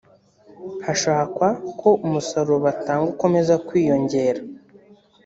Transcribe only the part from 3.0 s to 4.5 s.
ukomeza kwiyongera